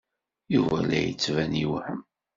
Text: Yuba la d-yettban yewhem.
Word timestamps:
Yuba 0.53 0.77
la 0.87 0.99
d-yettban 1.01 1.53
yewhem. 1.61 2.01